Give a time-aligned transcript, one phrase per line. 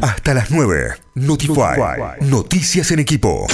[0.00, 0.94] Hasta las 9.
[1.14, 1.78] Notify.
[2.20, 3.46] Noticias en equipo.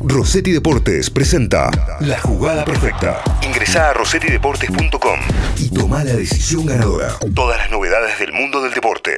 [0.00, 1.70] Rossetti Deportes presenta
[2.00, 3.22] La Jugada Perfecta.
[3.42, 5.20] Ingresa a rossettideportes.com
[5.58, 7.14] y toma la decisión ganadora.
[7.34, 9.12] Todas las novedades del mundo del deporte.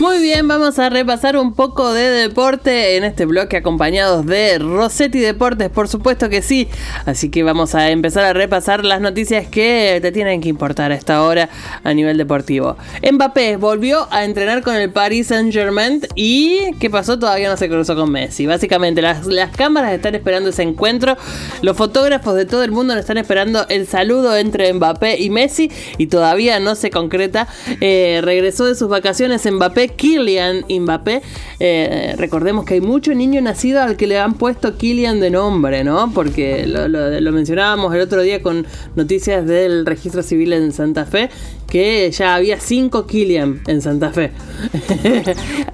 [0.00, 5.18] Muy bien, vamos a repasar un poco de deporte en este bloque acompañados de Rossetti
[5.18, 6.68] Deportes, por supuesto que sí.
[7.04, 10.94] Así que vamos a empezar a repasar las noticias que te tienen que importar a
[10.94, 11.50] esta hora
[11.84, 12.78] a nivel deportivo.
[13.12, 17.18] Mbappé volvió a entrenar con el Paris Saint Germain y ¿qué pasó?
[17.18, 18.46] Todavía no se cruzó con Messi.
[18.46, 21.18] Básicamente las, las cámaras están esperando ese encuentro,
[21.60, 26.06] los fotógrafos de todo el mundo están esperando el saludo entre Mbappé y Messi y
[26.06, 27.48] todavía no se concreta.
[27.82, 31.22] Eh, regresó de sus vacaciones Mbappé Kylian Mbappé.
[31.58, 35.84] Eh, recordemos que hay mucho niño nacido al que le han puesto Kylian de nombre,
[35.84, 36.12] ¿no?
[36.12, 41.30] Porque lo, mencionábamos el otro día con noticias del registro civil en Santa Fe,
[41.68, 44.32] que ya había cinco Kylian en Santa Fe.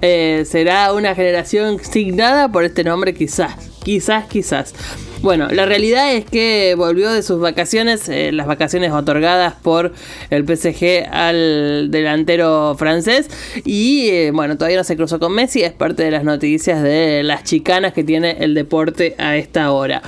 [0.03, 4.75] Eh, será una generación signada por este nombre quizás, quizás, quizás.
[5.23, 9.93] Bueno, la realidad es que volvió de sus vacaciones, eh, las vacaciones otorgadas por
[10.29, 13.29] el PSG al delantero francés.
[13.65, 17.23] Y eh, bueno, todavía no se cruzó con Messi, es parte de las noticias de
[17.23, 20.03] las chicanas que tiene el deporte a esta hora.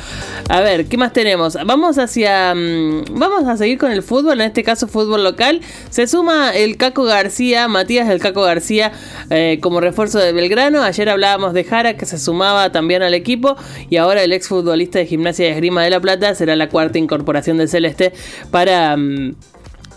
[0.50, 1.56] A ver, ¿qué más tenemos?
[1.64, 2.54] Vamos hacia.
[2.54, 5.62] Mm, vamos a seguir con el fútbol, en este caso fútbol local.
[5.88, 8.92] Se suma el Caco García, Matías del Caco García,
[9.30, 10.82] eh, como refuerzo de Belgrano.
[10.82, 13.56] Ayer hablábamos de Jara que se sumaba también al equipo.
[13.88, 17.58] Y ahora el exfutbolista de Gimnasia de Esgrima de la Plata será la cuarta incorporación
[17.58, 18.12] del Celeste
[18.50, 18.96] para...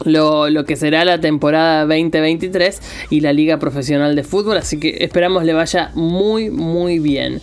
[0.06, 4.98] Lo, lo, que será la temporada 2023 y la Liga Profesional de Fútbol, así que
[5.00, 7.42] esperamos le vaya muy muy bien.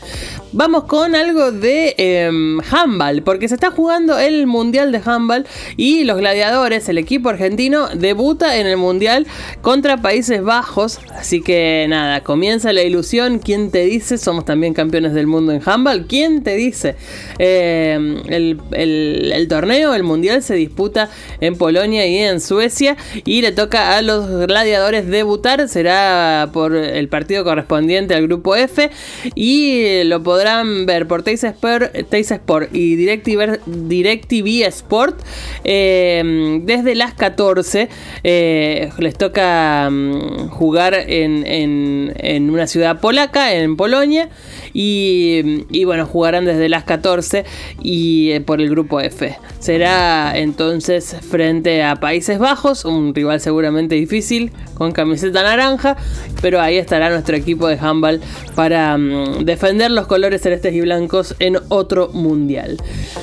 [0.53, 6.05] Vamos con algo de em, handball, porque se está jugando el Mundial de Handball y
[6.05, 9.27] los gladiadores, el equipo argentino, debuta en el Mundial
[9.61, 11.01] contra Países Bajos.
[11.15, 13.41] Así que nada, comienza la ilusión.
[13.41, 14.17] ¿Quién te dice?
[14.17, 16.07] Somos también campeones del mundo en handball.
[16.07, 16.97] ¿Quién te dice?
[17.39, 21.11] Em, el, el torneo, el Mundial se disputa
[21.41, 25.69] en Polonia y en Suecia y le toca a los gladiadores debutar.
[25.69, 28.91] Será por el partido correspondiente al grupo F
[29.35, 35.19] y lo podemos podrán ver por Teis Sport, y DirecTV, Sport
[35.65, 37.89] eh, desde las 14.
[38.23, 44.29] Eh, les toca mm, jugar en, una ciudad polaca, en Polonia.
[44.73, 47.45] Y, bueno, jugarán desde las 14
[47.83, 49.35] y eh, por el grupo F.
[49.59, 55.97] Será entonces frente a Países Bajos, un rival seguramente difícil, con camiseta naranja,
[56.43, 58.21] pero ahí estará nuestro equipo de handball
[58.55, 62.77] para mm, defender los colores celestes y blancos en otro mundial.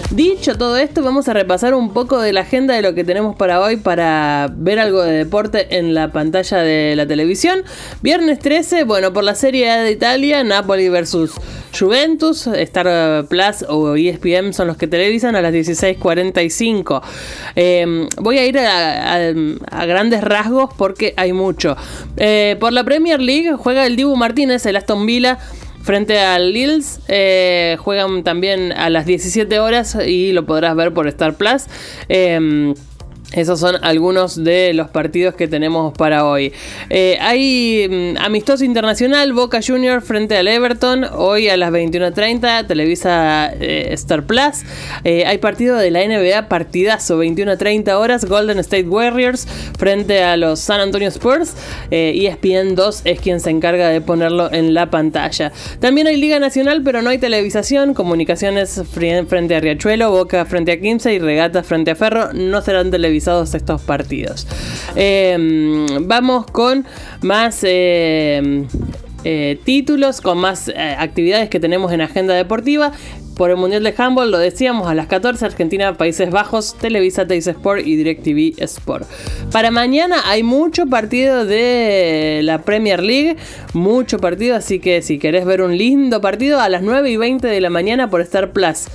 [0.09, 3.35] Dicho todo esto, vamos a repasar un poco de la agenda de lo que tenemos
[3.35, 7.63] para hoy para ver algo de deporte en la pantalla de la televisión.
[8.01, 11.33] Viernes 13, bueno, por la Serie A de Italia, Napoli versus
[11.77, 17.01] Juventus, Star Plus o ESPN son los que televisan a las 16.45.
[17.55, 18.94] Em, voy a ir a,
[19.85, 21.75] grandes rasgos porque hay mucho.
[22.17, 25.39] Eh, por la Premier League juega el Dibu Martínez, el Aston Villa
[25.83, 26.99] frente al Lils.
[27.07, 31.65] Eh, juegan también a las 17 horas y lo podrás ver por Star Plus.
[33.35, 36.53] Esos son algunos de los partidos que tenemos para hoy.
[36.89, 43.51] Eh, hay mm, amistoso internacional, Boca Junior frente al Everton, hoy a las 21.30, Televisa
[43.59, 44.63] eh, Star Plus.
[45.03, 49.47] Eh, hay partido de la NBA, partidazo, 21.30 horas, Golden State Warriors
[49.77, 51.55] frente a los San Antonio Spurs.
[51.91, 55.51] ESPN 2 es quien se encarga de ponerlo en la pantalla.
[55.79, 60.79] También hay Liga Nacional, pero no hay televisación, comunicaciones frente a Riachuelo, Boca frente a
[60.79, 64.47] Quimsa y Regata frente a Ferro, no serán televisados estos partidos.
[64.95, 66.85] Em, vamos con
[67.21, 68.67] más em,
[69.23, 72.91] eh, títulos, con más eh, actividades que tenemos en agenda deportiva.
[73.35, 77.45] Por el Mundial de Handball, lo decíamos, a las 14, Argentina, Países Bajos, Televisa, Teis
[77.47, 79.05] Sport y DirecTV Sport.
[79.51, 83.35] Para mañana hay mucho partido de la Premier League,
[83.73, 87.45] mucho partido, así que si querés ver un lindo partido, a las 9 y 20
[87.45, 88.85] de la mañana por Star Plus.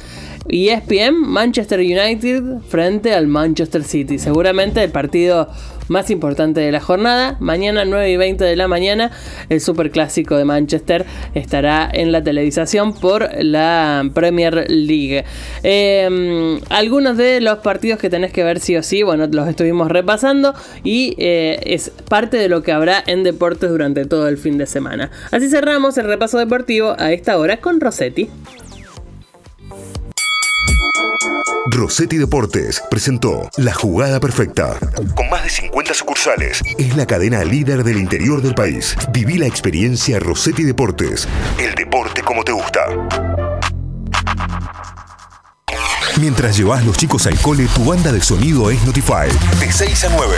[0.49, 4.19] ESPN, Manchester United frente al Manchester City.
[4.19, 5.49] Seguramente el partido
[5.91, 7.37] más importante de la jornada.
[7.41, 9.11] Mañana 9 y 20 de la mañana
[9.49, 11.05] el Super Clásico de Manchester
[11.35, 15.25] estará en la televisación por la Premier League.
[15.63, 19.91] Em, algunos de los partidos que tenés que ver sí o sí, bueno, los estuvimos
[19.91, 20.55] repasando
[20.85, 24.67] y eh, es parte de lo que habrá en deportes durante todo el fin de
[24.67, 25.11] semana.
[25.33, 28.31] Así cerramos el repaso deportivo a esta hora con Rossetti.
[31.73, 34.77] Rossetti Deportes presentó La Jugada Perfecta.
[35.15, 38.97] Con más de 50 sucursales, es la cadena líder del interior del país.
[39.13, 41.29] Viví la experiencia Rossetti Deportes.
[41.61, 42.87] El deporte como te gusta.
[46.21, 49.29] Mientras llevas los chicos al cole, tu banda de sonido es Notify.
[49.61, 50.37] De 6 a 9.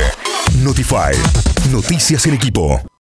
[0.63, 1.17] Notify.
[1.71, 2.83] Noticias en equipo.